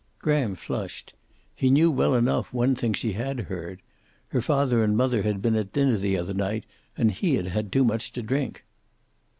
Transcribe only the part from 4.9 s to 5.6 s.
mother had been